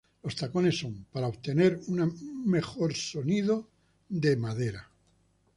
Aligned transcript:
Los 0.23 0.35
tacones 0.35 0.79
son, 0.79 1.05
para 1.11 1.27
obtener 1.27 1.79
un 1.85 2.49
mejor 2.49 2.95
sonido, 2.95 3.69
de 4.09 4.35
madera. 4.35 4.89